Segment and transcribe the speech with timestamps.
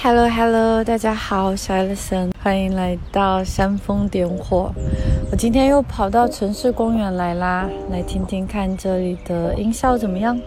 [0.00, 4.72] Hello Hello，大家好，我是 Alison，欢迎来到煽风点火。
[5.28, 10.40] 我今天又跑到城市公园来啦，来听听看这里的音效怎么样。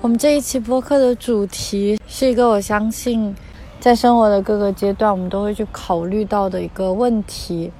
[0.00, 3.34] 我们这一期播客的主题是一个我相信
[3.80, 7.72] 在生活的各个阶段我们都会去考虑到的一个问题。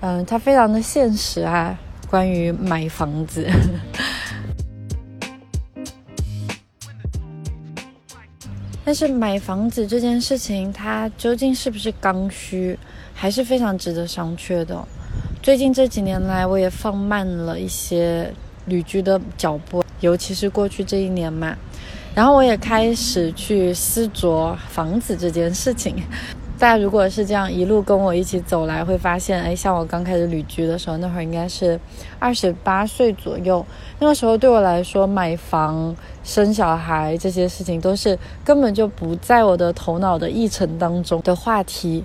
[0.00, 1.76] 嗯，它非常的现实啊。
[2.08, 3.46] 关于买房子，
[8.84, 12.78] 但是买房子这件事情，它究竟是不是刚需，
[13.12, 14.86] 还是非常值得商榷的。
[15.42, 18.32] 最近这几年来，我也放慢了一些
[18.66, 21.56] 旅居的脚步，尤其是过去这一年嘛，
[22.14, 25.96] 然后我也开始去思酌房子这件事情。
[26.58, 31.78] 大家如果是这样一路跟我一起走来，会发现，哎，像我刚开始旅居的时候，那会儿应该是
[32.18, 33.64] 二十八岁左右。
[33.98, 42.02] 那个时候对我来说，买房、生小孩这些事情都是根本就不在我的头脑的议程当中的话题。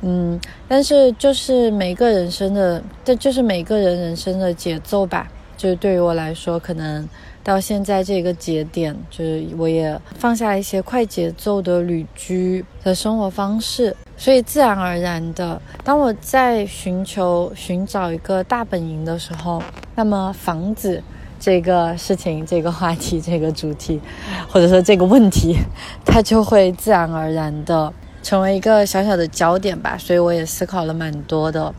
[0.00, 5.30] 嗯，但是就是每个人生的，这就是每个人人生的节奏吧。
[5.62, 7.08] 就是对于我来说，可能。
[7.44, 19.60] 到现在这个节点，就是我也放下一些快节奏的旅居的生活方式，所以自然而然的，当我在寻求寻找一个大本营的时候，
[19.96, 21.02] 那么房子
[21.40, 24.00] 这个事情、这个话题、这个主题，
[24.48, 25.56] 或者说这个问题，
[26.06, 29.98] 它就会自然而然的成为一个小小的焦点吧。
[29.98, 31.74] 所以我也思考了蛮多的，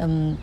[0.00, 0.36] 嗯，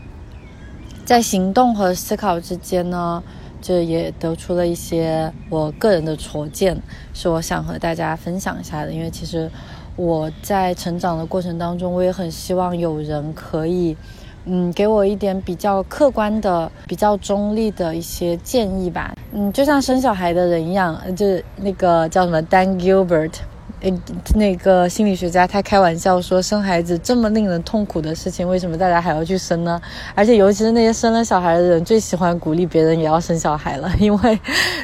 [1.06, 3.23] 在行动和思考之间呢。
[3.61, 6.78] 这也得出了一些我个人的拙见，
[7.16, 8.92] 是我想和大家分享一下的。
[8.92, 9.50] 因为其实
[9.95, 13.98] 我在成长的过程当中，我也很希望有人可以，
[14.45, 19.16] 嗯，给我一点比较客观的、比较中立的一些建议吧。
[19.31, 23.31] 嗯，就像生小孩的人一样，就是那个叫什么 Dan Gilbert。
[24.36, 29.82] 那个心理学家他开玩笑说，生孩子这么令人痛苦的事情，为什么大家还要去生呢？
[30.14, 34.39] 而且尤其是那些生了小孩的人，最喜欢鼓励别人也要生小孩了， 因为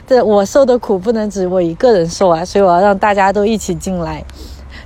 [0.08, 4.24] 这我受的苦不能只我一个人受啊，所以我要让大家都一起进来。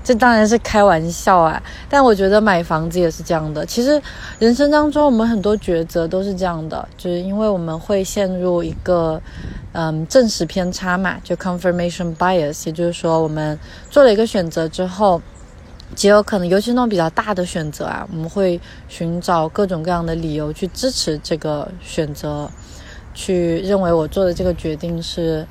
[0.03, 3.65] 这当然是开玩笑啊，但我觉得买房子也是这样的。
[3.65, 3.99] 其实
[4.37, 9.21] 人生当中我们很多抉择都是这样的，就是因为我们会陷入一个。
[9.77, 13.59] 嗯，证实偏差嘛，就 confirmation bias，也就是说，我们
[13.89, 15.21] 做了一个选择之后，
[15.93, 22.49] 极有可能，尤其那种比较大的选择啊，我们会寻找各种各样的理由去支持这个选择，
[23.13, 25.45] 去认为我做的这个决定是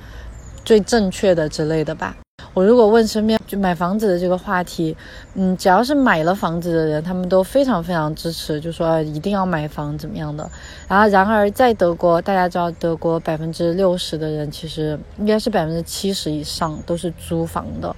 [0.65, 2.17] 最正确的之类的吧。
[2.55, 4.97] 我如果问身边就买房子的这个话题，
[5.35, 10.49] 嗯，只要是买了房子的人，他们都非常非常支持，就说一定要买房怎么样的。
[10.89, 17.95] 然后，然而在德国，大家知道德国百分之六十的人其实应该是百分之七十以上都是租房的。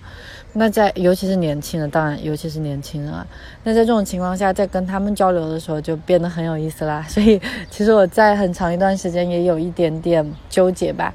[0.54, 3.26] 那在尤其是年轻人，当然尤其是年轻人啊。
[3.62, 7.04] 那在这种情况下，在跟他们交流的时候就变得很有意思啦。
[7.06, 7.38] 所以，
[7.70, 11.12] 其实我在很长一段时间也有一点点纠结吧。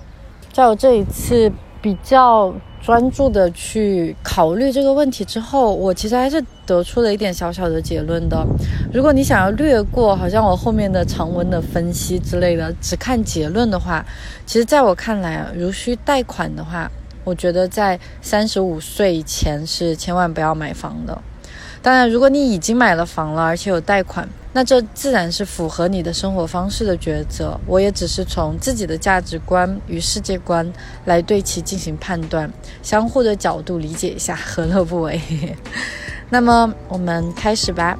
[0.53, 2.53] 在我这一次比较。
[2.83, 8.43] 专注的去考虑这个问题之后，我其实还是得出了一点小小的结论的。
[8.91, 14.03] 如果你想要略过，好像我后面的长文的分析之类的，只看结论的话，
[14.47, 16.89] 其实在我看来，如需贷款的话，
[17.23, 21.15] 我觉得在三十五岁以前是千万不要买房的。
[21.83, 24.27] 当然，如果你已经买了房了，而且有贷款。
[24.53, 27.59] 那这自然是符合你的生活方式的抉择。
[27.65, 30.71] 我也只是从自己的价值观与世界观
[31.05, 32.51] 来对其进行判断，
[32.83, 35.21] 相互的角度理解一下，何乐不为？
[36.29, 37.97] 那么我们开始吧。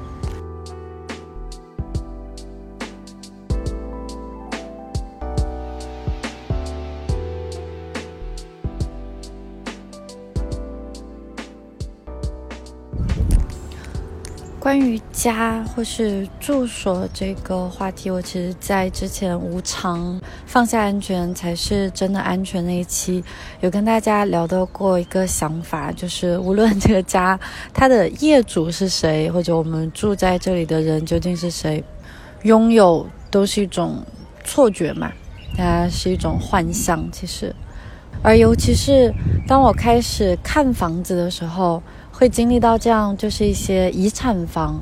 [14.72, 23.22] 关于家或是住所这个话题，我其实，在之前无偿放下安全才是真的安全那一期，
[23.60, 27.38] 有跟大家聊到过一个想法，就是无论这个家
[27.74, 31.84] 它的业主是谁，或者我们住在这里的人究竟是谁，
[32.44, 34.02] 拥有都是一种
[34.42, 35.12] 错觉嘛，
[35.54, 37.06] 它是一种幻象。
[37.12, 37.54] 其实，
[38.22, 39.12] 而尤其是
[39.46, 41.82] 当我开始看房子的时候。
[42.22, 44.80] 会经历到这样，就是一些遗产房，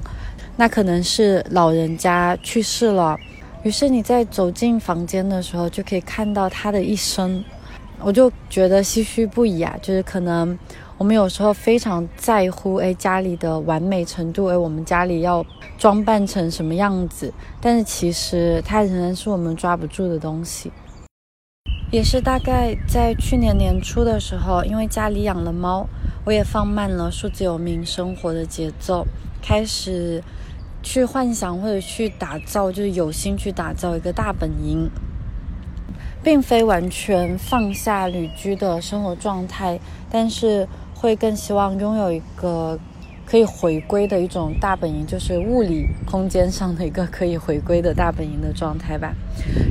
[0.59, 3.17] 那可能是老人家去世了，
[3.63, 7.43] 于是你在走进房间的时候，就可以看到他的一生，
[8.01, 9.75] 我就觉得唏嘘不已啊。
[9.81, 10.59] 就是可能
[10.99, 15.43] 我们有时候非常在乎，哎，家里的完美程度，哎，我们家里要
[15.79, 20.71] 装扮成什么样子，但是其实它仍然是我们抓不住的东西。
[21.91, 25.89] 也是大概在去年年初的时候，因为家里养了猫，
[26.25, 29.07] 我也放慢了数字游民生活的节奏，
[29.43, 30.23] 开始
[30.83, 34.91] 去幻想或者去打造，就是有心去打造一个大本营，
[36.23, 39.81] 并非完全放下旅居的生活状态，
[40.11, 42.79] 但是会更希望拥有一个。
[43.31, 49.15] 可以回归的一种大本营，就是物理空间上的一个可以回归的大本营的状态吧。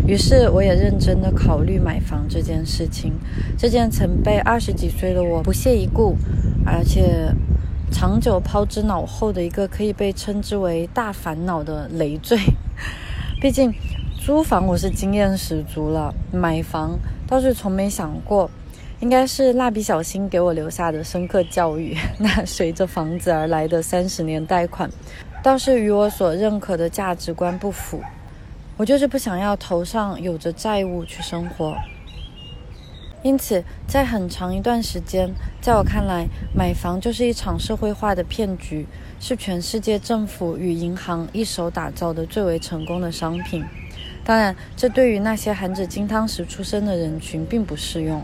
[0.07, 3.11] 于是，我也认真的考虑买房这件事情。
[3.57, 6.15] 这件曾被二十几岁的我不屑一顾，
[6.65, 7.35] 而且
[7.91, 12.39] 长久抛之脑后的一个可以被称之为大烦恼的累赘。
[13.41, 13.73] 毕竟，
[14.17, 16.97] 租房我是经验十足了，买房
[17.27, 18.49] 倒是从没想过。
[18.99, 21.97] 应该是蜡笔小新给我留下的深刻教育。
[22.19, 24.89] 那随着房子而来的三十年贷款，
[25.41, 28.01] 倒是与我所认可的价值观不符。
[28.75, 31.77] 我就是不想要头上有着债务去生活。
[33.21, 35.29] 因此，在很长一段时间，
[35.61, 36.25] 在我看来，
[36.55, 38.85] 买房就是一场社会化的骗局，
[39.19, 43.63] 是全世界政府与银行一手打造的最为成功的商品。
[44.23, 48.23] 当然，这对于那些含着金汤匙出生的人群并不适用。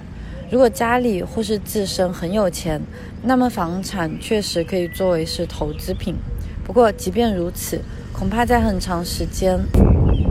[0.51, 2.79] 如果家里或是自身很有钱，
[3.23, 6.15] 那么房产确实可以作为是投资品。
[6.63, 7.81] 不过，即便如此，
[8.13, 9.59] 恐怕在很长时间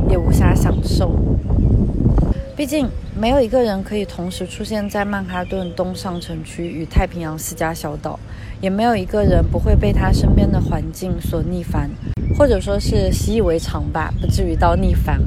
[0.08, 1.16] 也无暇享受。
[2.56, 2.88] 毕竟，
[3.18, 8.18] 没有一个人可以同时出现在曼哈顿东上城区与太平洋四家小岛，
[8.64, 11.90] 也没有一个人不会被他身边的环境所逆反，
[12.34, 15.20] 或者说是习以为常吧，不至于到逆反。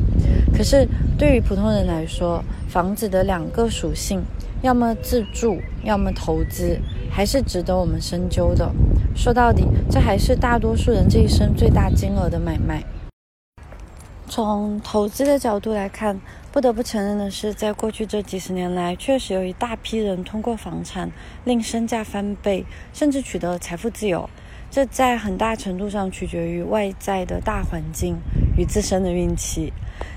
[0.52, 0.88] 可是，
[1.20, 4.24] 对于普通人来说，房子的两个属性。
[4.64, 6.80] 要么自住，要么投资，
[7.12, 8.72] 还是值得我们深究的。
[9.16, 12.84] 说到底，这还是大多数人这一生最大金额的买卖。
[14.28, 16.20] 从投资的角度来看，
[16.58, 21.08] 不得不承认的是，在过去这几十年来，确实有一大批人通过房产
[21.46, 24.28] 令身价翻倍，甚至取得财富自由。
[24.72, 28.18] 这在很大程度上取决于外在的大环境
[28.58, 29.72] 与自身的运气。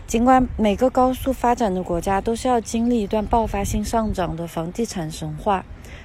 [0.06, 5.62] 尽管每个高速发展的国家都是要经历一段爆发性上涨的房地产神话，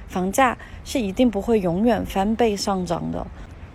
[0.10, 3.26] 房价是一定不会永远翻倍上涨的。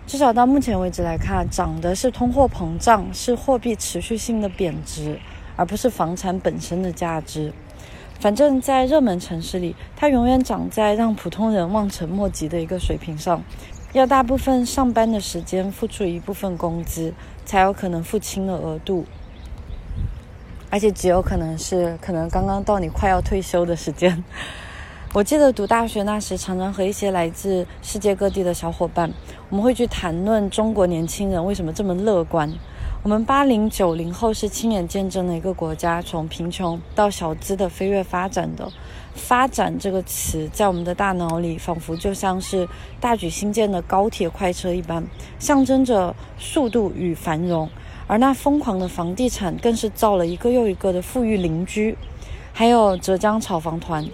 [0.05, 5.17] 至少到目前为止来看，涨的是通货膨胀，是货币持续性的贬值，
[5.61, 7.53] 而不是房产本身的价值。
[8.19, 13.43] 反正，在热门城市里，它永远长在让普通人望尘莫及的一个水平上。
[13.93, 17.13] 要大部分上班的时间付出一部分工资，
[17.45, 19.05] 才有可能付清的额度，
[20.71, 24.23] 而且极有可能是可能刚刚到你快要退休的时间。
[25.13, 29.11] 我记得读大学那时，常常和一些来自世界各地的小伙伴，
[29.49, 32.51] 我们会去谈论中国年轻人为什么这么乐观。
[33.03, 38.71] 我们八零九零后是亲眼见证了一个国家从贫穷到小资的飞跃发展的。
[39.15, 42.69] 发展这个词在我们的大脑里，仿佛就像是
[42.99, 45.03] 大举新建的高铁快车一般，
[45.39, 47.67] 象征着速度与繁荣。
[48.05, 51.97] 而那疯狂的房地产，更是造了一个又一个的富裕邻居。
[52.53, 54.07] 还有浙江炒房团。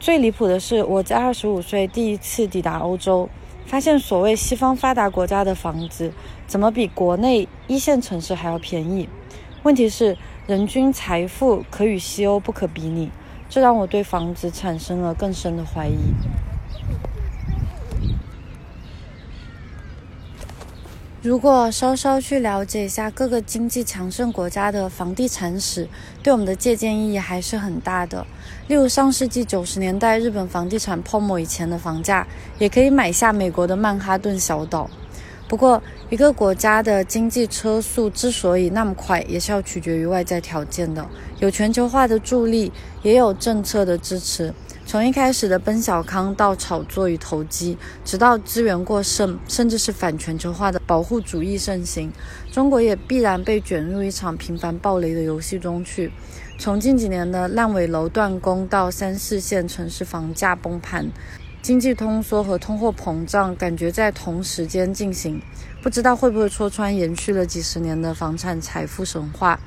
[0.00, 3.28] 最离谱的是，我在二十五岁第一次抵达欧洲，
[3.66, 6.12] 发现所谓西方发达国家的房子，
[6.52, 9.08] 怎么比国内一线城市还要便宜？
[9.62, 13.10] 问题是，人均财富可与西欧不可比拟。
[13.48, 15.96] 这让我对房子产生了更深的怀疑。
[21.22, 25.88] 如果稍稍去了解一下各个经济强盛国家的房地产史，
[26.22, 28.26] 对我们的借鉴意义还是很大的。
[28.68, 32.26] 例如，上世纪九十年代日本房地产泡沫以前的房价，
[32.58, 34.90] 也可以买下美国的曼哈顿小岛。
[35.52, 41.06] 不过，一个国家的经济车速之所以那么快，也是要取决于外在条件的。
[41.40, 44.54] 有全球化的助力，也有政策的支持。
[44.86, 52.10] 从一开始的奔小康到炒作与投机，直到资源过剩，甚至是反全球化的保护主义盛行，
[52.50, 56.10] 中国也必然被卷入一场频繁暴雷的游戏中去。
[56.56, 61.10] 从近几年的烂尾楼断供到三四线城市房价崩盘。
[61.62, 65.40] 经济通缩和通货膨胀感觉在同时间进行，
[65.80, 69.60] 不知道会不会戳穿延续了几十年的房产财富神话。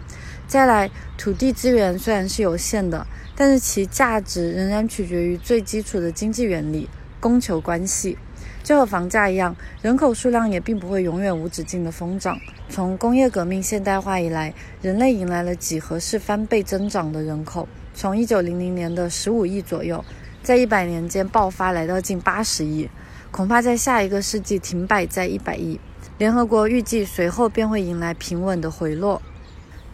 [0.46, 6.90] 再来，土地资源虽然是有限的，但是其价值仍然取决于最基础的经济原理——
[7.22, 8.18] 供求关系。
[8.62, 12.38] 就和房价一样，人口数量也并不会永远无止境的疯涨。
[12.68, 20.04] 从工业革命现代化以来，人类迎来了几何式翻倍增长的人口，从一九零零年的十五亿左右。
[20.46, 22.88] 在一百年间爆发，来到近八十亿，
[23.32, 25.80] 恐怕在下一个世纪停摆在一百亿。
[26.20, 29.20] 联合国预计随后便会迎来平稳的回落。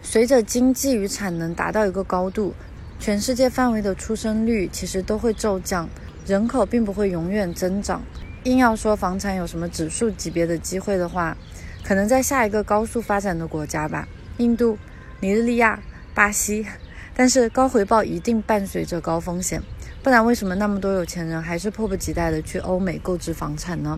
[0.02, 2.52] 随着经济与产能达到一个高度，
[3.00, 5.88] 全世界范围的出生率其实都会骤降，
[6.26, 8.02] 人口并不会永远增长。
[8.44, 11.34] 硬要说房产有什么指数级别的机会的话，
[11.82, 14.06] 可能在下一个高速发展的国家吧，
[14.36, 14.76] 印度、
[15.20, 15.80] 尼日利亚、
[16.12, 16.66] 巴西。
[17.14, 19.62] 但是高回报一定伴随着高风险，
[20.02, 23.96] 不然为什么那么多有钱人还是迫不及待的去欧美购置房产呢？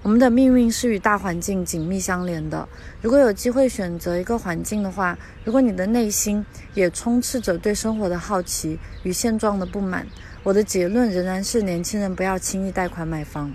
[0.00, 2.68] 我们的命运是与大环境紧密相连的。
[3.00, 6.44] 如果有机会选择一个环境的话，如果你的内心
[6.74, 10.06] 也充斥着对生活的好奇与现状的不满，
[10.44, 13.52] 我的结论仍然是：年轻人不要轻易贷款买房。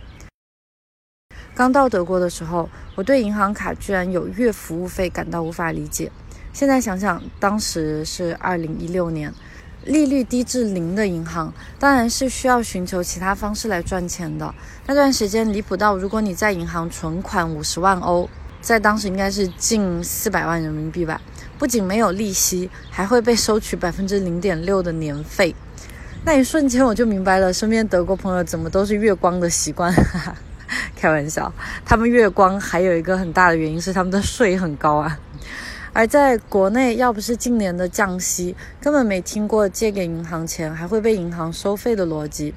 [1.55, 6.11] 刚到德国的时候，我对银行卡居然有月服务费感到无法理解。
[6.51, 9.33] 现在想想，当时是二零一六年。
[9.87, 14.53] 利率低至零的银行，当然是需要寻求其他方式来赚钱的。
[14.85, 18.29] 那段时间离谱到，如果你在银行存款五十万欧，
[18.59, 21.21] 在当时应该是近四百万人民币吧，
[21.57, 25.55] 不仅没有利息，还会被收取百分之零点六的年费。
[26.25, 29.93] 那一瞬间我就明白了，身边德国朋友怎么都是月光的习惯。
[30.97, 31.49] 开玩笑，
[31.85, 35.17] 他们月光还有一个很大的原因是他们的税很高啊。
[35.97, 42.53] 而在国内，要不是近年的降息，根本没听过借给银行钱还会被银行收费的逻辑。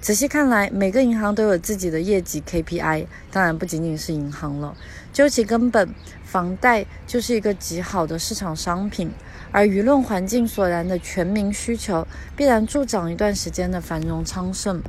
[0.00, 4.76] 仔细看来，每个银行都有自己的业绩 KPI，当然不仅仅是银行了。
[5.12, 5.94] 究其根本，
[6.24, 9.12] 房贷就是一个极好的市场商品，
[9.52, 12.04] 而舆论环境所然的全民需求，
[12.34, 14.82] 必然助长一段时间的繁荣昌盛。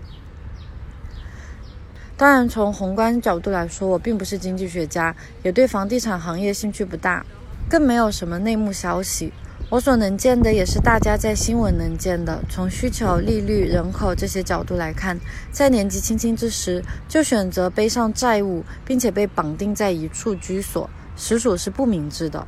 [2.18, 7.24] 当然，从宏观角度来说，我并不是经济学家，也对房地产行业兴趣不大。
[7.72, 9.32] 更没有什么内幕消息，
[9.70, 12.44] 我所能见的也是大家在新闻能见的。
[12.50, 15.18] 从需求、利率、人口这些角度来看，
[15.54, 22.46] 在年纪轻轻之时就选择背上债务，并且被绑定在一处居所，实属是不明智的。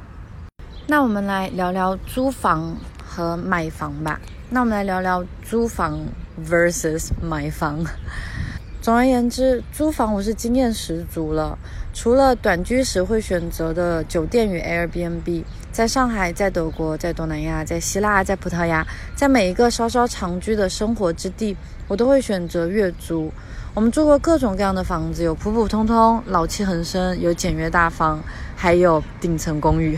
[0.88, 4.20] 那我们来聊聊租房和买房吧。
[4.50, 6.02] 那我们来聊聊租房
[6.46, 7.82] versus 买房。
[8.84, 11.58] 总而言之，租房我是经验十足了。
[11.94, 18.86] 除了短居时会选择的酒店与 Airbnb，在上海、在德国、在东南亚、在希腊、在葡萄牙，
[19.16, 21.56] 在每一个稍稍长居的生活之地，
[21.88, 23.32] 我都会选择月租。
[23.76, 28.20] 我们住过各种各样的房子，有普普通通、老气横生，有简约大方，
[28.56, 29.98] 还有顶层公寓。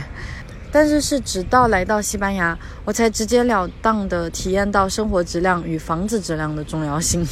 [0.72, 7.26] 但是是直到来到西班牙，我才直截了当地体验到生活质量与房子质量的重要性。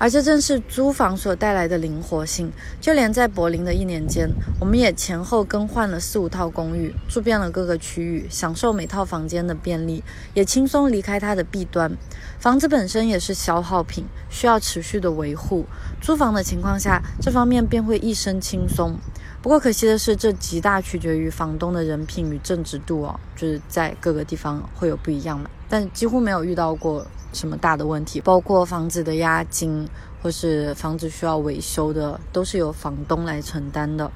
[0.00, 2.50] 而这正是租房所带来的灵活性。
[2.80, 4.26] 就连在柏林的一年间，
[4.58, 10.02] 我们也前后更换了四五套公寓，住遍了各个区域，享受每套房间的便利，
[10.32, 11.92] 也轻松离开它的弊端。
[12.38, 15.66] 房子本身也是消耗品，需要持续的维护。
[16.00, 18.96] 租房的情况下，这方面便会一身轻松。
[19.42, 25.50] 不过可惜的是，这极大取决于房东的人品与正直度哦，就是在各个地方会有不一样嘛。
[25.70, 27.06] 但几乎没有遇到过。
[27.32, 29.88] 什么大的问题，包括房子的押金，
[30.20, 34.10] 或是房子需要维修的，都是由房东来承担的。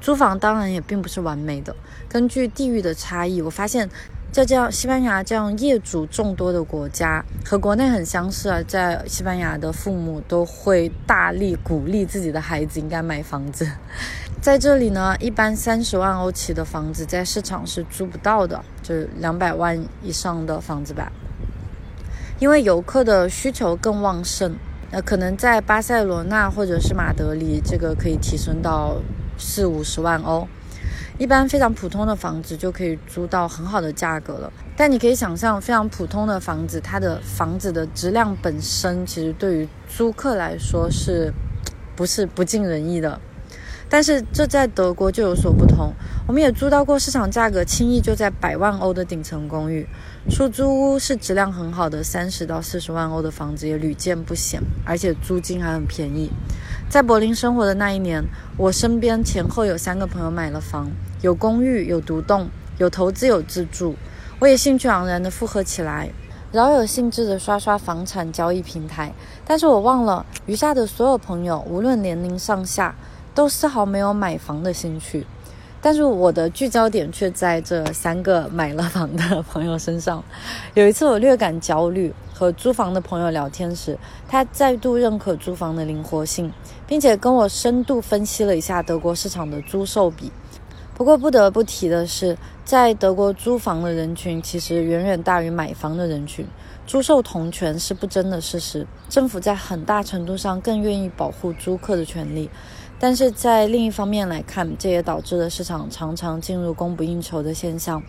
[0.00, 1.76] 租房当然也并不是完美的。
[2.08, 3.88] 根据地域的差异，我发现，
[4.32, 8.60] 在这样西班牙这样业主众多的国家，和国内很相似啊。
[8.66, 13.64] 在西班牙的父母都会大力鼓励自己的孩子应该买房子。
[14.42, 21.12] 在这里呢，一般三十万欧起的房子在市场是租不到的，就是两百万以上的房子吧。
[22.40, 24.56] 因为游客的需求更旺盛，
[24.90, 28.96] 那可能在巴塞罗那或者是马德里，这个可以提升到
[29.38, 30.48] 四五十万欧。
[31.18, 34.52] 一般非常普通的房子就可以租到很好的价格了。
[34.74, 41.32] 但你可以想象，非常普通的房子，它的房子的质量本身其实对于租客来说是，
[41.94, 43.20] 不是不尽人意的。
[43.90, 45.92] 但是这在德国就有所不同。
[46.28, 49.84] 我们也租到过市场价格轻易就在百万欧的顶层公寓，
[50.30, 56.30] 出租屋是质量很好的三十到四十万欧的房子也屡见不鲜，而且租金还很便宜。
[56.88, 58.24] 在柏林生活的那一年，
[58.56, 60.88] 我身边前后有三个朋友买了房，
[61.20, 63.96] 有公寓，有独栋，有投资，有自住。
[64.38, 66.10] 我也兴趣盎然地附和起来，
[66.52, 69.12] 饶有兴致地刷刷房产交易平台。
[69.44, 72.94] 但是我忘了，余下的所有朋友，无论年龄上下。
[73.34, 75.26] 都丝毫没有买房的兴趣，
[75.80, 80.22] 但是我的聚焦点却在这三个买了房的朋友身上。
[80.74, 83.96] 有一次我略感焦虑，和租房的朋友聊天时，
[84.28, 86.52] 他再度认可租房的灵活性，
[86.86, 90.32] 并且跟我深度分析了一下德国市场的租售比。
[90.94, 96.46] 不过不得不提的是，在德国租房的人群其实远远大于买房的人群，
[96.86, 98.86] 租售同权是不争的事实。
[99.08, 102.50] 政府在很大程度上更愿意保护租客的权利。
[103.00, 108.00] 但是在另一方面来看，这也导致了市场常常进入供不应求的现象。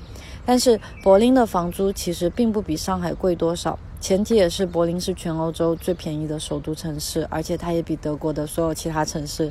[0.46, 9.50] 但是柏林的房租其实并不比上海贵多少，前提也是柏林是全欧洲最便宜的首都城市，而且它也比德国的所有其他城市，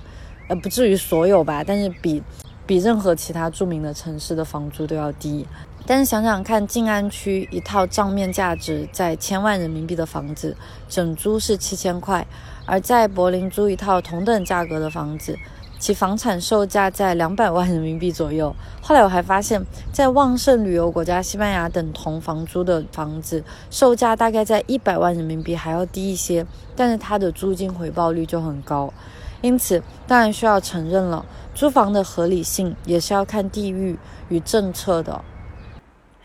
[0.49, 2.23] 呃，不至于所有吧，但是比
[2.67, 5.47] 比任何其他著名的城市的房租都要低。
[5.87, 10.57] 但是想想看，静安区一套账面价值在千万人民币的房子，
[10.89, 12.25] 整租是七千块；
[12.71, 15.37] 而在柏林租一套同等价格的房子，
[15.81, 18.55] 其房产售价在两百万人民币左右。
[18.81, 19.61] 后来我还发现，
[19.93, 26.47] 在旺盛旅游国家西班牙等同房租的房子，售价大概在一百万人民币还要低一些，
[26.77, 28.95] 但是它的租金回报率就很高。
[29.43, 33.99] 因此，当然需要承认了，租房的合理性也是要看地域
[34.29, 35.25] 与政策的。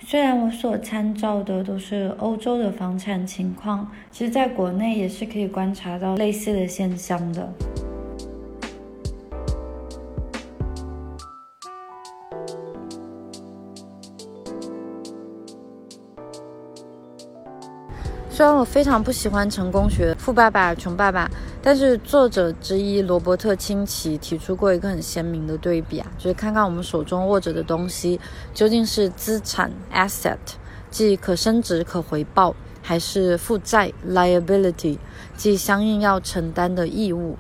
[0.08, 7.52] 虽然我所参照的都是欧洲的房产情况，其实在国内也是可以观察到类似的现象的。
[18.30, 21.26] 虽然我非常不喜欢成功学《富爸爸穷爸爸》，
[21.66, 28.20] 但是作者之一罗伯特清崎提出过一个很鲜明的对比啊，就是看看我们手中握着的东西
[28.54, 30.38] 究竟是资产 （asset），
[30.92, 35.00] 即可升值、可回报，还是负债 （liability），
[35.36, 37.36] 即相应要承担的义务。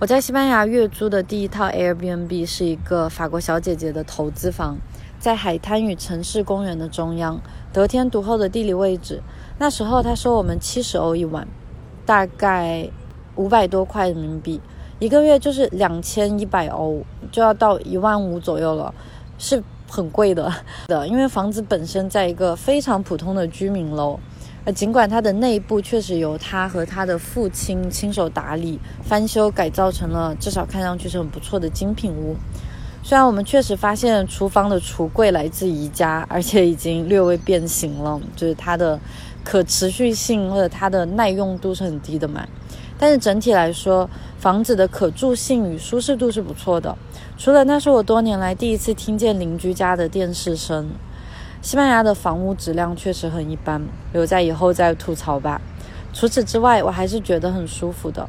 [0.00, 4.76] 我在西班牙月租的第一套 Airbnb 是一个法国小姐姐的投资房，
[5.20, 7.40] 在海滩与城市公园的中央，
[7.72, 9.22] 得天独厚的地理位置。
[9.60, 11.46] 那时候她收我们七十欧一晚，
[12.04, 12.90] 大概
[13.36, 14.60] 五百多块人民币，
[14.98, 18.94] 一个月就是两千一百欧，就要到一万五左右了，
[19.38, 20.52] 是很贵的
[20.86, 21.08] 的。
[21.08, 24.18] 因为房子本身在一个非常普通的居民楼，
[24.64, 32.36] 呃，尽管它的内部确实由他和他的父亲亲手打理、翻修、改造成了至少看上去是很不错的精品屋。
[33.02, 39.00] 虽然我们确实发现厨房的橱柜来自宜家，而且已经略微变形了，就是它的。
[39.44, 42.46] 可持续性或者它的耐用度是很低的嘛，
[43.02, 46.96] 但是整体来说，房子的可住性与舒适度是不错的。
[47.36, 50.88] 除了那是我多年来第一次听见邻居家的电视声。
[51.60, 55.60] 西班牙的房屋质量确实很一般，留在以后再吐槽吧。
[56.12, 58.28] 除此之外，我还是觉得很舒服的。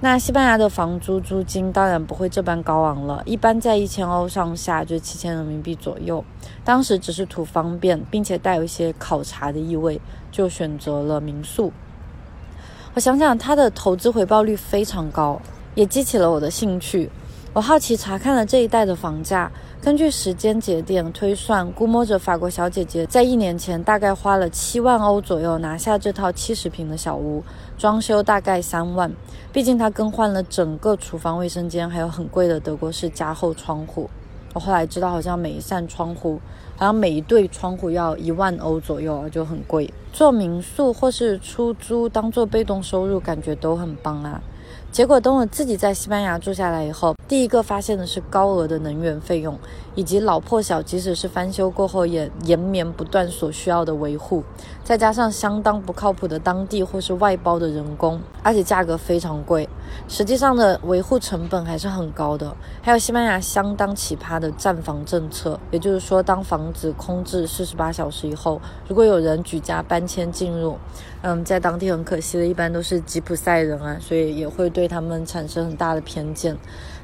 [0.00, 6.24] 那西班牙的房租租金当然不会这般高昂了，一般在一千欧上下，就七千人民币左右。
[6.64, 10.00] 当时只是图方便，并且带有一些考察的意味，
[10.32, 11.72] 就选择了民宿。
[12.92, 15.40] 我想想，它的投资回报率非常高，
[15.76, 17.08] 也激起了我的兴趣。
[17.52, 19.50] 我好奇查看了这一带的房价，
[19.80, 27.44] 根据时间节点推算，估摸着法国小姐姐在一年前大概花了七万欧左右拿下这套七十平的小屋。
[27.78, 29.10] 装修大概三万，
[29.52, 34.10] 毕竟她更换了整个厨房、卫生间，还有很贵的德国式加厚窗户。
[34.52, 36.40] 我后来知道，好像每一扇窗户，
[36.76, 39.88] 好像每一对窗户要一万欧左右，就很贵。
[40.12, 44.40] 做民宿或是出租，当做被动收入，感觉都很棒啊。
[44.92, 49.56] 结果等我自己在西班牙住下来以后，第一个发现的是高额的能源费用，
[49.94, 54.42] 以及老破小，即使是翻修过后也延绵不断所需要的维护，
[54.82, 59.68] 再加上相当不靠谱的当地或是外包的人工，而且价格非常贵，
[60.08, 62.52] 实际上的维护成本还是很高的。
[62.82, 70.76] 还有西班牙相当奇葩的暂房政策，也就是说，当房子空置四十八小时以后，如果有人举家搬迁进入，
[71.22, 74.80] 嗯，在当地很可惜的，一般都是吉普赛人啊，所以也会对。
[74.80, 76.56] 对他们产生很大的偏见。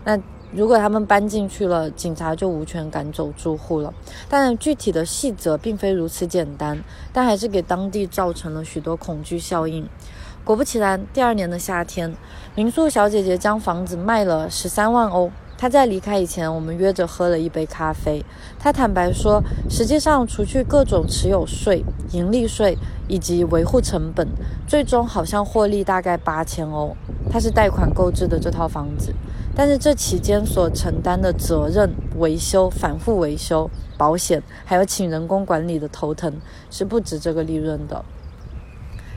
[0.02, 0.18] 那
[0.50, 3.92] 如果他们搬进去了，警察就无权赶走住户了。
[4.30, 9.86] 当然，具体的细则并非如此简单，但还是给当地造成了许多恐惧效应。
[10.46, 12.14] 果不其然，第二年的夏天，
[12.54, 15.28] 民宿小姐姐将房子卖了十三万欧。
[15.58, 18.24] 她在离开以前，我们约着喝了一杯咖啡。
[18.56, 22.78] 她坦白说，实际上除去各种持有税、盈利税
[23.08, 24.28] 以及维护成本，
[24.68, 26.96] 最终好像获利大概八千欧。
[27.28, 29.12] 她是贷款购置的这套房子，
[29.52, 36.32] 但是这期间所承担的责任、维修、反复维修、保险，还有请人工管理的头疼，
[36.70, 38.04] 是不值这个利润的。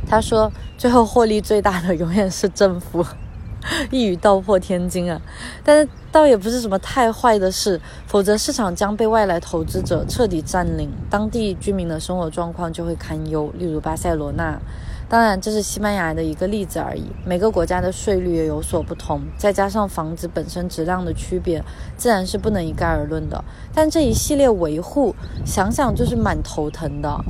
[0.09, 3.05] 他说，最后获利最大的永远是政府，
[3.91, 5.21] 一语道破天惊啊！
[5.63, 13.53] 但是倒也不是什么太坏的事，否则市场将被外来投资者彻底占领，当地居民的生活状况就会堪忧。
[13.55, 14.59] 例如巴塞罗那。
[15.07, 17.03] 当然，这是西班牙的一个例子而已。
[17.25, 21.63] 每个国家的税率也有所不同，再加上房子本身质量的区别，
[21.97, 23.43] 自然是不能一概而论的。
[23.73, 27.25] 但这一系列维护，想想就是蛮头疼的。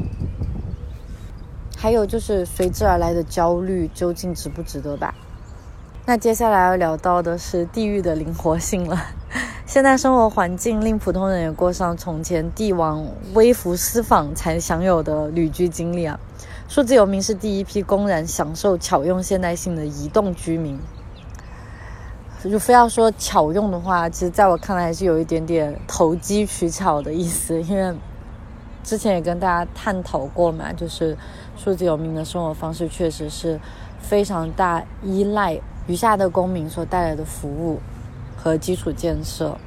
[1.81, 5.15] 还有就是随之而来的焦虑，究竟值不值得吧？
[6.05, 9.01] 那接下来要聊到的是地域的灵活性了。
[9.65, 16.19] 现在生活环境令普通人也过上从前帝王微服私访才享有的旅居经历啊。
[16.67, 20.77] 数字游民是第一批公然享受巧用现代性的移动居民。
[22.43, 27.95] 就非要说巧用的话，其实在我看来还是有一点点投机取巧的意思，因为
[28.81, 31.17] 之前也跟大家探讨过嘛，就是
[31.61, 33.59] 数字游民的生活方式确实是
[33.99, 37.81] 非常大依赖余下的公民所带来的服务
[38.37, 39.57] 和基础建设，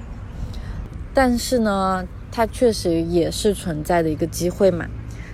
[1.12, 4.86] 但是呢，它确实也是存在的一个机会嘛。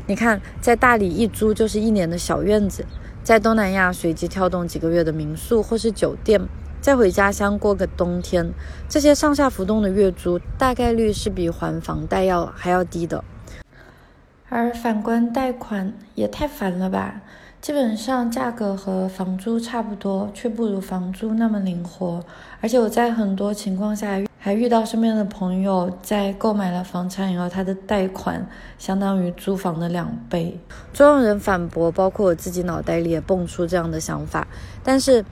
[0.08, 2.84] 你看，在大理一租就是一年的小院子，
[3.22, 6.40] 在东南亚随机跳动几个月的民宿或是酒店，
[6.80, 8.52] 再回家乡过个冬天，
[8.88, 13.22] 这些上下浮动的月租大概率是比还房贷要还要低的。
[14.48, 17.20] 而反观贷款也太烦了吧，
[17.60, 22.24] 基本上价格和房租差不多，却不如房租那么灵活，
[22.60, 24.20] 而且我在很多情况下。
[24.40, 28.46] 还遇到身边的朋友在购买了房产以后，他的贷款
[28.78, 30.58] 相当于租房的两倍。
[30.92, 34.46] 总有人反驳，包括我自己脑袋里也蹦出这样的想法。
[34.84, 35.24] 但是，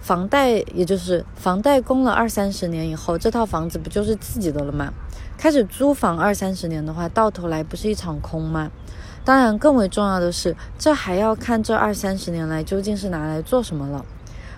[0.00, 4.90] 房贷也就是房贷供了二三十年以后，这套房子不就是自己的了吗？
[5.38, 8.70] 开始租房二三十年的话，到头来不是一场空吗？
[9.24, 14.04] 当然，更为重要的是，这还要看这二三十年来究竟是拿来做什么了。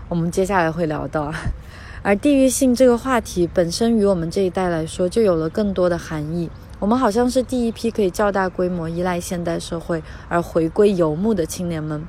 [0.08, 1.32] 我们接下来会聊到。
[2.02, 6.48] 而地域性这个话题本身与我们这一代来说就有了更多的含义。
[6.78, 12.04] 我们好像是第一批可以较大规模依赖现代社会而回归游牧的青年们。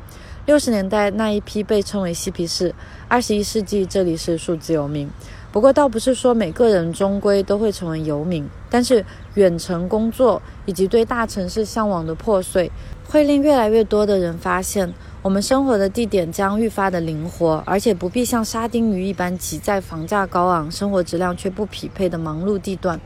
[0.45, 2.73] 六十年代那一批被称为嬉皮士，
[3.07, 5.09] 二十一世纪这里是数字游民。
[5.51, 12.71] 不过倒不是说每个人终归都会成为游民，但是远程工作以及对大城市向往的破碎，
[13.07, 14.93] 会令越来越多的人发现。
[15.21, 22.99] 我们生活的地点将愈发的灵活，而且不必像沙丁鱼一般挤在房价高昂、生活质量却不匹配的忙碌地段。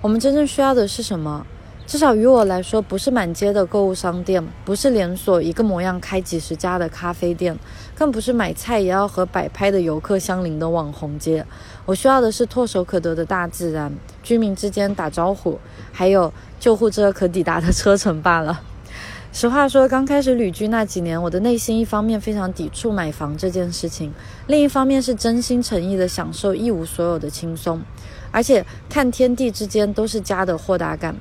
[0.00, 1.46] 我们真正需要的是什么？
[1.86, 7.56] 至少于我来说，不是满街的购物商店，不是连锁一个模样开几十家的咖啡店，
[7.94, 11.44] 更不是买菜也要和摆拍的游客相邻的网红街。
[11.86, 13.92] 我需要的是唾手可得的大自然，
[14.22, 15.58] 居民之间打招呼，
[15.92, 18.62] 还有救护车可抵达的车程罢了。
[19.32, 24.12] 实话说，刚开始旅居那几年，我的内心一方面非常抵触买房这件事情，
[24.46, 27.82] 另一方面是真心诚意的享受一无所有的轻松，
[28.30, 31.14] 而且看天地之间都是家的豁达感。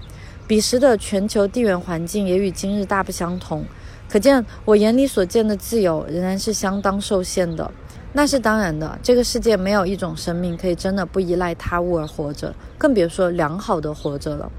[0.45, 3.65] 彼时的全球地缘环境也与今日大不相同，
[4.07, 7.71] 可见我眼里所见的自由仍然是相当受限的。
[8.13, 14.51] 那是当然的，这个世界没有一种生命可以真的不依赖他物而活着，更别说良好的活着了。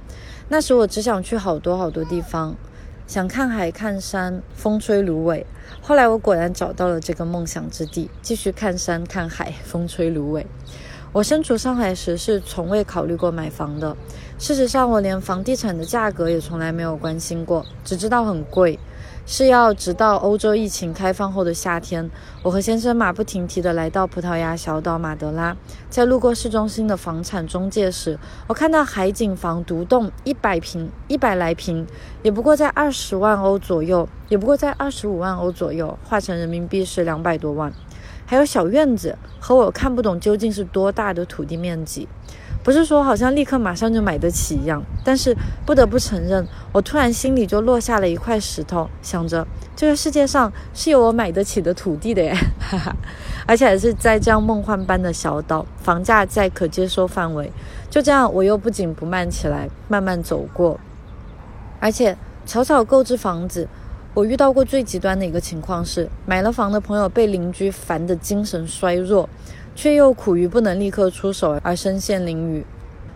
[0.49, 2.55] 那时我只想去好多好多地方。
[3.07, 5.47] 想看海看山，风吹芦苇。
[5.83, 10.47] 后来我果然找到了这个梦想之地，继续看山看海，风吹芦苇。
[11.13, 13.95] 我身处上海时是从未考虑过买房的，
[14.39, 18.79] 事实上我连房地产的价格也从来没有关心过，只知道很贵。
[19.27, 22.11] 是要直到欧洲疫情开放后的夏天，
[22.43, 25.57] 我和先生马不停蹄地来到葡萄牙小岛马德拉，
[25.89, 31.87] 在路过市中心的房产中介时，我看到海景房独栋一百平一百来平，
[32.23, 37.73] 也不过在二十万欧左右，也不过在二十五万欧左右，换成人民币是两百多万，
[38.27, 42.07] 还有小院子，和我看不懂究竟是多大的土地面积。
[42.65, 49.47] 不是说好像立刻马上就买得起一样，但是不得不承认，我突然心里就落下了一块石头，想着
[49.77, 52.97] 这个世界上是有我买得起的土地的耶，哈哈，
[53.47, 57.53] 而且还是在这样梦幻般的小岛，房价在可接受范围。
[57.91, 60.81] 就这样，我又不紧不慢起来，慢慢走过，
[61.79, 63.69] 而且草草购置房子。
[64.15, 69.29] 我遇到过最极端的一个情况是，买了房的朋友被邻居烦得精神衰弱。
[69.77, 72.63] 却又苦于不能立刻出手而身陷囹圄，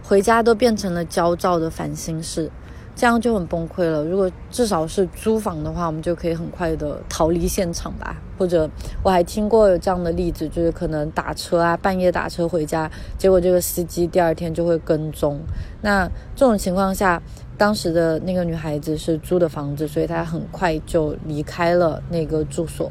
[0.03, 2.51] 回家都变成了焦躁的烦心事，
[2.97, 4.03] 这样就很崩溃了。
[4.05, 8.17] 如果至少是租房的话，我们就可以很快的逃离现场吧。
[8.37, 8.69] 或者
[9.05, 15.41] 我还听过有这样的例子，就是可能打车啊，半夜打车回家，结果这个司机第二天就会跟踪。
[15.83, 17.23] 那这种情况下，
[17.59, 22.91] 当时的那个女孩子是租的房子，所以她很快就离开了那个住所。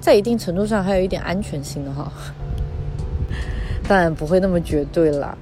[0.00, 2.12] 在一定程度上还有一点安全性的哈，
[3.88, 5.36] 当然不会那么绝对啦。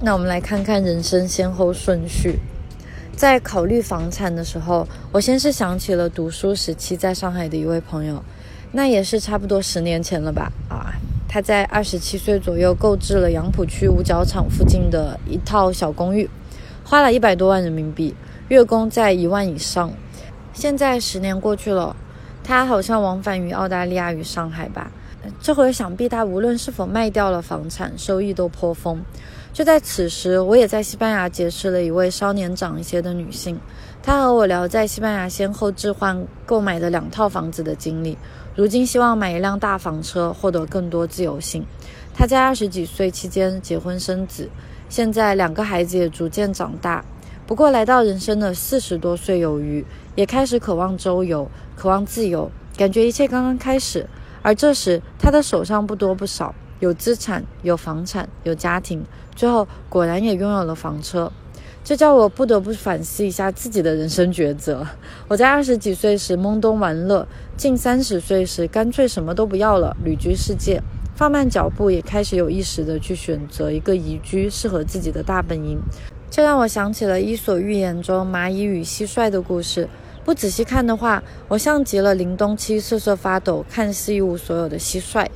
[0.00, 2.38] 那我们来看看人生先后顺序。
[3.20, 8.24] 在考虑房产的时候，我先是想起了读书时期在上海的一位朋友，
[8.72, 10.50] 那也是差不多十年前了吧？
[10.70, 10.94] 啊。
[11.28, 16.30] 他在二十七岁左右购置了杨浦区五角场附近的一套小公寓，
[16.82, 18.14] 花了一百多万人民币。
[18.48, 19.92] 月供在一万以上。
[20.54, 21.94] 现在十年过去了，
[22.42, 24.90] 他好像往返于澳大利亚与上海吧。
[25.42, 29.04] 这回想必他无论是否卖掉了房产，收益都颇丰。
[29.52, 33.58] 就在此时，我也在西班牙结识了一位稍年长一些的女性。
[34.02, 38.16] 她和我聊在西班牙先后置换购买的两套房子的经历，
[38.54, 41.64] 如今希望买一辆大房车，获得更多自由性。
[42.14, 44.48] 她在二十几岁期间结婚生子，
[44.88, 47.04] 现在两个孩子也逐渐长大。
[47.46, 49.84] 不过来到人生的四十多岁有余，
[50.14, 54.06] 也开始渴望周游，渴望自由，感觉一切刚刚开始。
[54.42, 59.04] 而这时，她的手上不多不少，有资产，有房产，有家庭。
[59.34, 61.30] 最后果然也拥有了房车，
[61.82, 64.86] 这叫我不得不反思一下自己的人生抉择。
[65.28, 70.82] 我在二十几岁时懵懂玩乐，近三十岁时干脆什么都不要了，旅居世界，
[71.16, 75.80] 放慢脚步，也开始有意识的去选择一个宜居、适合自己的大本营。
[76.30, 79.88] 这让我想起了《伊索寓言》中蚂蚁与蟋蟀的故事。
[80.22, 85.26] 不仔细看的话，我像极了凛冬期瑟瑟发抖、看似一无所有的蟋蟀。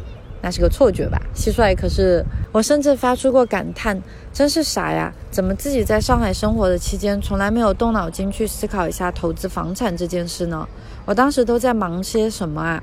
[0.44, 1.18] 那是个错觉吧？
[1.34, 3.98] 蟋蟀可是我甚至发出过感叹：
[4.30, 5.10] 真是傻呀！
[5.30, 10.68] 怎么自己在上海生活的期间，从来没有动脑筋去思考一下投资房产这件事呢？
[11.06, 12.82] 我当时都在忙些什么啊？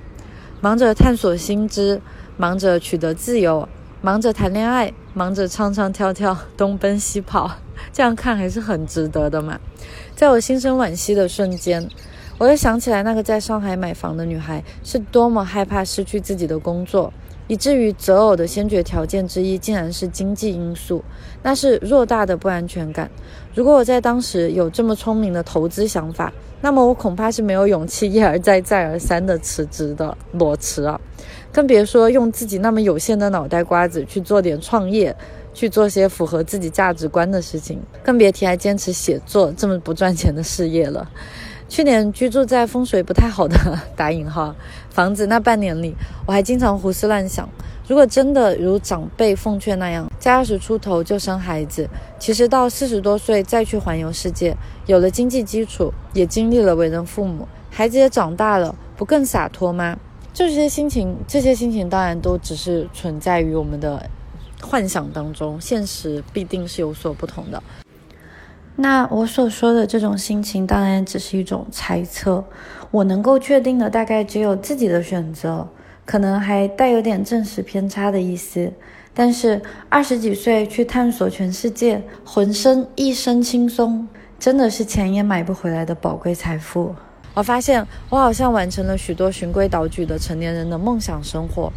[0.60, 2.02] 忙着探索新知，
[2.36, 3.70] 忙着取得自由，
[4.02, 7.52] 忙着谈恋爱，忙着唱唱跳跳，东奔西跑。
[7.94, 9.60] 这样看还是很值得的嘛！
[10.16, 11.88] 在我心生惋惜的瞬间，
[12.40, 17.14] 我又想起来那个在上海买房的女孩是多么害怕失去自己的工作。
[17.52, 21.04] 以至于择偶的先决条件之一，竟然是经济因素，
[21.44, 23.12] 那是偌大的不安全感。
[23.54, 30.98] 如果我在当时有这么聪明的投资想法，那么我恐怕是没有勇气一而再、再而三的辞职的，裸辞啊！
[31.52, 35.14] 更别说用自己那么有限的脑袋瓜子去做点创业，
[35.54, 41.06] 去做些符合自己价值观的事情，更别提还坚持写作这么不赚钱的事业了。
[41.68, 43.56] 去年居住在风水不太好的
[43.96, 44.54] 打引号
[44.92, 47.48] 房子那半年里，我还经常胡思乱想：
[47.88, 59.98] 如果真的如长辈奉劝那样，在二十出头就生孩子，其实到四十多岁再去环游世界，有了经济基础，也经历了为人父母，孩子也长大了，不更洒脱吗？
[60.34, 64.10] 这些心情，这些心情当然都只是存在于我们的
[64.62, 67.64] 幻想当中，现实必定是有所不同的。
[68.82, 72.44] 那我所说的这种心情，当然只是一种猜测。
[72.90, 75.68] 我能够确定的，大概只有自己的选择，
[76.04, 78.74] 可能还带有点正史偏差的意思。
[79.14, 84.08] 但是二十几岁去探索全世界，浑身一身轻松，
[84.40, 86.96] 真的是钱也买不回来的宝贵财富。
[87.36, 91.72] 我发现，我好像完成了许多循规蹈矩的成年人的梦想生活。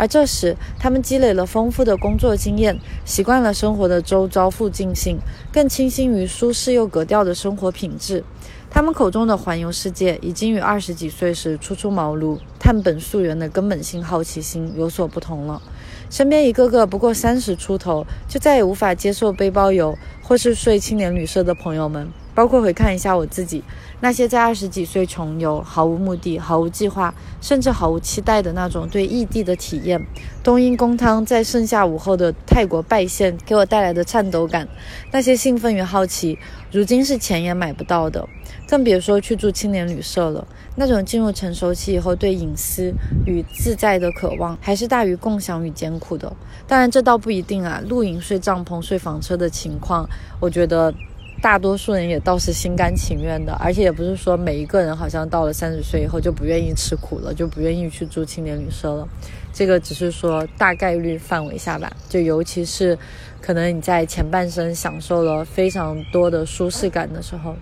[0.00, 5.18] 而这时，他们积累了丰富的工作经验，习惯了生活的周遭附近性，
[5.52, 8.24] 更倾心于舒适又格调的生活品质。
[8.70, 15.60] 他们口中的环游世界，已经与二十几岁时初出茅庐、探本溯源的根本性好奇心有所不同了。
[16.08, 23.62] 身边一个个不过三十出头，就再也无法接受背包游或是睡青年旅社的朋友们，包括回看一下我自己。
[24.00, 30.00] 那些在二十几岁穷游、毫无目的、毫无计划，甚至毫无期待的那种对异地的体验，
[30.42, 34.66] 冬阴功汤在盛夏午后的泰国拜县给我带来的颤抖感，
[35.12, 36.38] 那些兴奋与好奇，
[36.72, 38.26] 如今是钱也买不到的，
[38.66, 40.46] 更别说去住青年旅社了。
[40.76, 42.94] 那种进入成熟期以后对隐私
[43.26, 46.32] 与自在的渴望，还是大于共享与艰苦的。
[46.66, 47.82] 当然，这倒不一定啊。
[47.86, 50.08] 露营、睡帐篷、睡房车的情况，
[50.40, 50.94] 我觉得。
[51.42, 59.08] 大多数人也倒是心甘情愿的，而且也不是说每一个人好像到了三十岁以后就不愿意吃苦了，就不愿意去住青年旅社了。
[59.52, 62.98] 这个只是说大概率范围下吧，就尤其是
[63.40, 67.56] 可能你在前半生享受了非常多的舒适感的时候，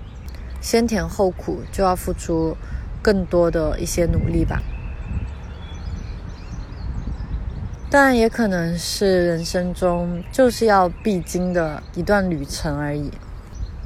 [0.60, 2.56] 先甜后苦就要付出
[3.00, 4.60] 更多的一些努力吧。
[7.88, 13.10] 当然，也可能是人生中就是要必经的一段旅程而已。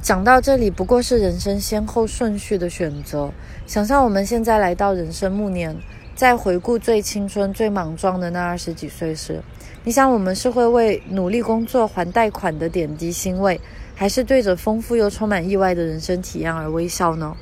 [0.03, 3.31] 讲到这里，不过是人生先后顺序的选择。
[3.65, 5.73] 想象我们现在来到人生暮年，
[6.13, 9.41] 在回顾最青春、最莽撞的那二十几岁时，
[9.85, 13.61] 你想我们是会为努力工作还贷款的点滴欣慰，
[13.95, 17.33] 还是对着丰富又充满意外的人生体验而微笑呢？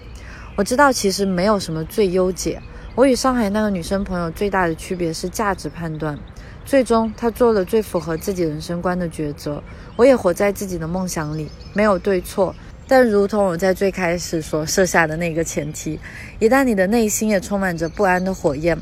[0.55, 2.61] 我知道，其实没有什么最优解。
[2.93, 6.15] 我与上海那个女生朋友最大的区别是价值判断。
[6.63, 9.61] 最终，他做了最符合自己人生观的抉择。
[9.95, 12.55] 我也活在自己的梦想里，没有对错。
[12.87, 15.99] 但如同我在最开始所设下的那个前提，
[16.39, 18.77] 一旦你的内心也充满着不安的火焰，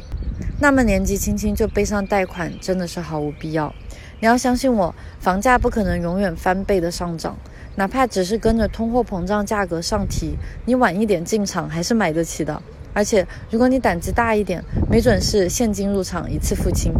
[0.59, 3.73] 那么年纪轻轻就背上贷款真的是毫无必要。
[4.19, 7.37] 你要相信我，房价不可能永远翻倍的上涨。
[7.75, 12.61] 哪怕只是跟着通货膨胀价格上提，你晚一点进场还是买得起的。
[12.93, 16.91] 而且，如果你胆子大一点，没准是现金入场一次付清，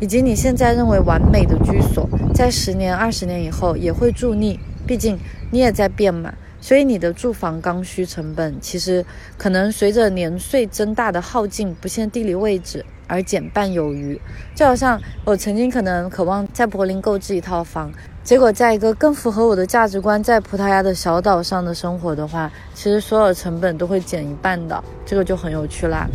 [0.00, 4.58] 以及你现在认为完美的居所，在十年、二十年以后也会住腻。
[4.86, 5.18] 毕竟
[5.50, 9.04] 你也在变嘛，所以你的住房刚需成本其实
[9.36, 14.20] 可能随着年岁增大的耗尽，不限地理位置而减半有余。
[14.54, 17.92] 就好像我曾经可能渴望在柏林购置一套房。
[18.26, 26.08] 结果，在一个更符合我的价值观，在葡萄牙的小岛上的生活的话，其实所有成本都会减一半的，这个就很有趣啦。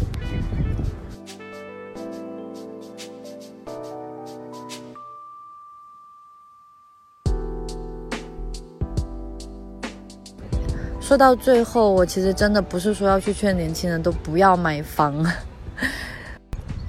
[10.99, 15.25] 说到最后，我其实真的不是说要去劝年轻人都不要买房。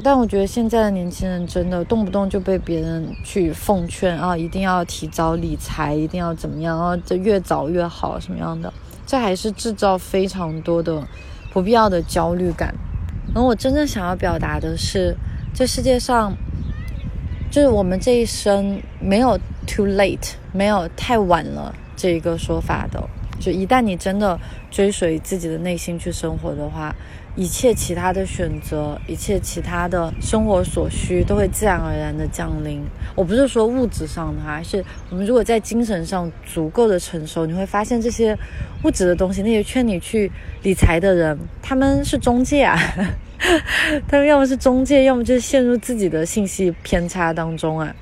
[0.05, 8.73] 但我觉得现在的年轻人真的动不动就被别人去奉劝啊，一定要提早理财，一定要怎么样啊，这越早越好什么样的？
[9.07, 11.07] 这还是制造非常多的
[11.53, 12.75] 不必要的焦虑感。
[13.33, 15.15] 而我真正想要表达的是，
[15.55, 16.35] 这世界上
[17.49, 19.39] 就是我们这一生没有
[19.69, 23.01] too late，没有太晚了这一个说法的。
[23.39, 24.39] 就一旦你真的
[24.71, 26.93] 追随自己的内心去生活的话。
[27.35, 32.83] 一切其他的选择，一切其他的生活所需，都会自然而然的降临。
[33.15, 38.37] 我不是说物质上的，而是我们如果在精神上足够的成熟，你会发现这些
[38.85, 40.31] 物质的东西，那些劝你去
[40.63, 42.79] 理财的人，他们是中介啊，
[44.07, 47.95] 他们要么是中介，要么就是陷入自己的信息偏差当中啊。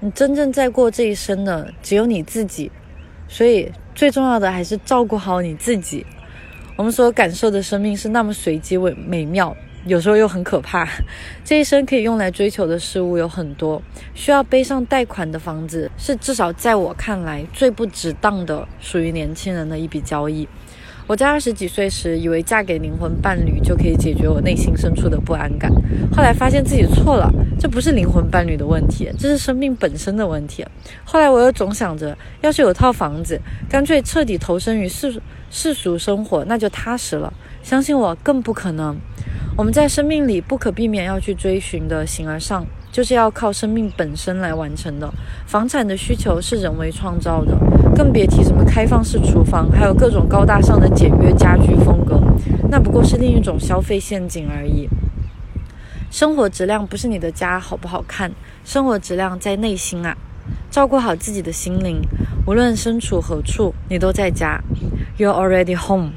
[0.00, 2.72] 你真正在过这一生的只有你自己，
[3.28, 6.04] 所以最重要的还是照顾好你自己。
[6.76, 9.56] 我们所感受的生命是那么随机、美美妙，
[9.86, 10.88] 有时候又很可怕。
[11.44, 13.80] 这一生可以用来追求的事物有很多，
[14.12, 20.48] 需要背上贷款的房子是至少在我看来最不值当的属于年轻人的一笔交易。
[21.06, 25.70] 我在二十几岁时，以为嫁给灵魂伴侣就可以解决我内心深处的不安感。
[26.10, 30.64] 后来发现自己错了，这不是灵魂伴侣的问题，这是生命本身的问题。
[31.04, 33.38] 后来我又总想着，要是有套房子，
[33.68, 37.30] 干脆彻底投身于世世俗生活，那就踏实了。
[37.62, 38.96] 相信我，更不可能。
[39.58, 42.66] 我们在生命里不可避免要去追寻的形而上。
[42.94, 45.12] 就是要靠生命本身来完成的。
[45.46, 47.58] 房产的需求是人为创造的，
[47.92, 52.22] 更别提什么开放式厨房，还有各种高大上的简约家居风格，
[52.70, 54.88] 那不过是另一种消费陷阱而已。
[56.08, 58.30] 生活质量不是你的家好不好看，
[58.64, 60.16] 生活质量在内心啊！
[60.70, 62.00] 照顾好自己的心灵，
[62.46, 64.62] 无论身处何处，你都在家。
[65.18, 66.12] You're already home。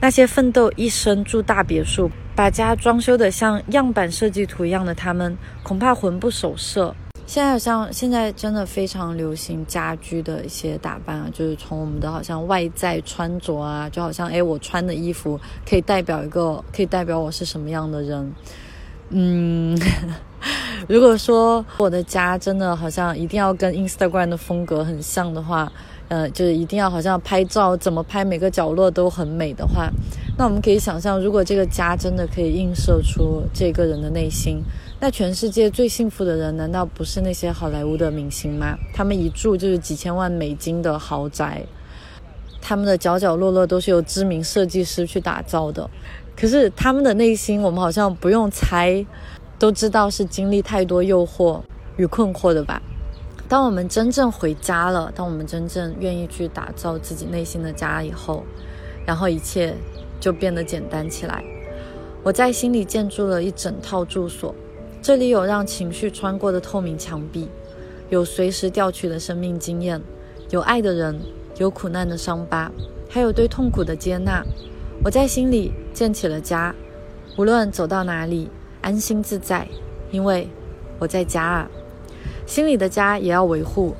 [0.00, 2.10] 那些奋斗一生住大别墅。
[2.36, 6.94] 把家装修的像样板设计图一样的他们，恐怕魂不守舍。
[7.26, 18.32] 现在好像现在真的非常流行家居的一些打扮啊，就是从我们的好像外在穿着啊，就好像哎，我穿的衣服可以代表一个，可以代表我是什么样的人。
[19.10, 19.76] 嗯，
[20.88, 25.72] 如果说我的家真的好像一定要跟 Instagram 的风格很像的话。
[26.08, 29.90] 呃，就是一定要好像拍照怎么拍每个角落都很美的话，
[30.38, 34.62] 那我们可以想象，如果这个家真的可以映射出这个人的内心，
[35.00, 38.76] 那全世界最幸福的人难道不是那些好莱坞的明星吗？
[38.94, 41.62] 他们一住就是几千万美金的豪宅，
[42.62, 45.88] 他们的角角落落都是由知名设计师去打造的，
[46.34, 49.04] 可是他们的内心，我们好像不用猜，
[49.58, 51.60] 都知道是经历太多诱惑
[51.96, 52.80] 与困惑的吧。
[53.48, 58.44] 当我们真正回家了，当我们真正愿意去打造自己内心的家以后，
[59.06, 59.74] 然后一切
[60.20, 61.42] 就变得简单起来。
[62.22, 64.54] 我在心里建筑了一整套住所，
[65.00, 67.48] 这里有让情绪穿过的透明墙壁，
[68.10, 69.98] 有随时调取的生命经验，
[70.50, 71.18] 有爱的人，
[71.56, 72.70] 有苦难的伤疤，
[73.08, 74.44] 还有对痛苦的接纳。
[75.02, 76.74] 我在心里建起了家，
[77.38, 78.50] 无论走到哪里，
[78.82, 79.66] 安心自在，
[80.10, 80.46] 因为
[80.98, 81.70] 我在家啊。
[82.48, 83.94] 心里的家也要维护，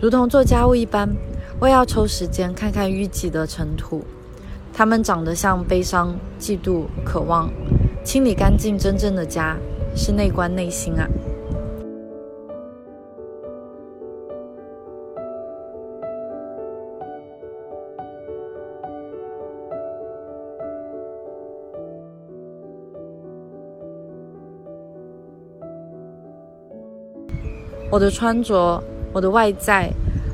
[0.00, 1.10] 如同做家务一般，
[1.58, 4.04] 我也要抽时间看看淤积的尘土，
[4.72, 7.50] 它们长得像悲伤、嫉妒、渴望。
[8.04, 9.56] 清理干净真正的家，
[9.96, 11.08] 是内观内心啊。
[27.90, 28.82] 我的穿着，
[29.12, 29.90] 我的外在，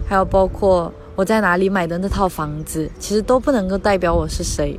[0.09, 4.78] 还有包括我在哪里买的那套房子，其实都不能够代表我是谁。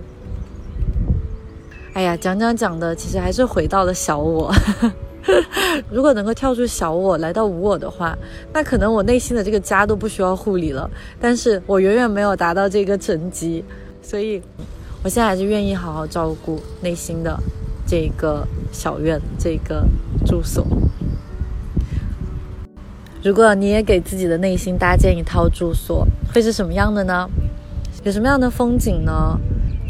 [1.94, 4.54] 哎呀，讲讲讲的，其实还是回到了小我。
[5.90, 8.16] 如果能够跳出小我来到无我的话，
[8.54, 10.90] 那可能我内心的这个家都不需要护理了。
[11.20, 13.64] 但是我远远没有达到这个层级，
[14.02, 14.42] 所以
[15.02, 17.40] 我现在还是愿意好好照顾内心的
[17.88, 19.84] 这个小院，这个
[20.26, 20.68] 住所。
[23.26, 27.28] 如果你也给自己的内心搭建一套住所，会是什么样的呢？
[28.04, 29.36] 有什么样的风景呢？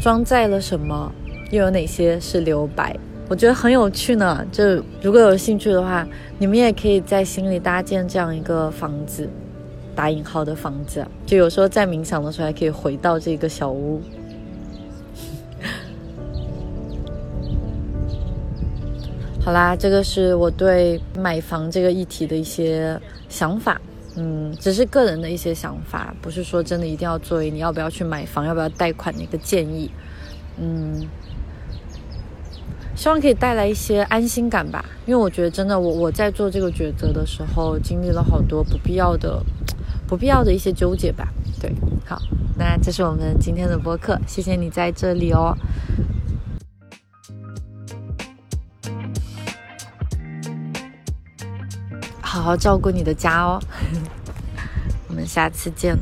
[0.00, 1.12] 装载了什么？
[1.50, 2.96] 又有哪些是留白？
[3.28, 4.42] 我觉得很有趣呢。
[4.50, 6.08] 就如果有兴趣的话，
[6.38, 9.28] 你们也可以在心里搭建这样一个房子，
[9.94, 11.06] 打引号的房子。
[11.26, 14.00] 就有时候在冥想的时候，还可以回到这个小屋。
[19.44, 22.98] 好啦，这个是我对买房这个议题的一些
[23.36, 23.78] 想法，
[24.16, 29.90] 嗯，只是个人的一些想法，不是说真的一定要作为你要不要去买房、要不要贷款的一个建议，
[30.58, 31.06] 嗯，
[32.94, 34.82] 希望可以带来一些安心感吧。
[35.04, 39.44] 因为我觉得真的，我我在做这个抉择的时候，经历了好多不必要的、
[40.08, 41.28] 不必要的一些纠结吧。
[41.60, 41.70] 对，
[42.06, 42.18] 好，
[42.58, 45.54] 那这是我们今天的播客，谢谢你在这里哦。
[52.36, 53.58] 好好照顾你的家哦，
[55.08, 55.96] 我们下次见。